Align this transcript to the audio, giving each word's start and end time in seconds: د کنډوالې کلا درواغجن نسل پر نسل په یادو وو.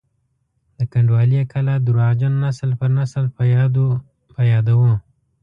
د 0.77 0.79
کنډوالې 0.91 1.41
کلا 1.51 1.75
درواغجن 1.87 2.33
نسل 2.43 2.69
پر 2.79 2.89
نسل 2.97 3.25
په 4.35 4.41
یادو 4.51 4.73
وو. 4.81 4.93